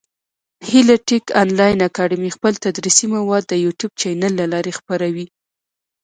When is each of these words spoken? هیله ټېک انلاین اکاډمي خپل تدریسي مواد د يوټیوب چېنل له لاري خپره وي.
هیله 0.69 0.95
ټېک 1.07 1.25
انلاین 1.43 1.79
اکاډمي 1.89 2.29
خپل 2.37 2.53
تدریسي 2.65 3.05
مواد 3.15 3.43
د 3.47 3.53
يوټیوب 3.65 3.91
چېنل 4.01 4.33
له 4.39 4.45
لاري 4.53 4.73
خپره 4.79 5.05
وي. 5.15 5.25